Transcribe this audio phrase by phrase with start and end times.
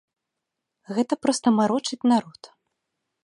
[0.95, 2.41] Гэта проста марочаць народ.